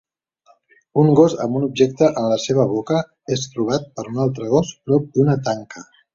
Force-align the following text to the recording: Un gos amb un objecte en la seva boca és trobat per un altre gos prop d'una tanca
Un 1.01 1.11
gos 1.19 1.35
amb 1.45 1.59
un 1.59 1.67
objecte 1.67 2.09
en 2.21 2.29
la 2.31 2.39
seva 2.47 2.65
boca 2.73 3.03
és 3.37 3.45
trobat 3.53 3.87
per 4.01 4.07
un 4.15 4.19
altre 4.27 4.51
gos 4.57 4.75
prop 4.89 5.07
d'una 5.21 5.39
tanca 5.51 5.87